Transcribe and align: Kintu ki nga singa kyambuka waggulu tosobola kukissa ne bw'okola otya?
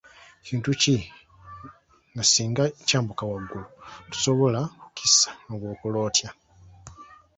Kintu 0.45 0.71
ki 0.81 0.95
nga 2.11 2.23
singa 2.31 2.63
kyambuka 2.87 3.23
waggulu 3.31 3.65
tosobola 4.11 4.59
kukissa 4.81 5.29
ne 5.45 5.55
bw'okola 5.59 5.97
otya? 6.07 6.29